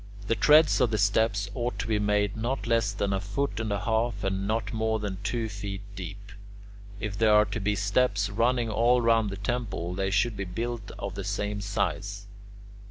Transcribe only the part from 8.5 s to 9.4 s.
all round the